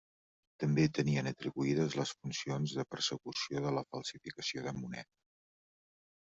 [0.61, 5.11] També tenien atribuïdes les funcions de persecució de la falsificació de moneda.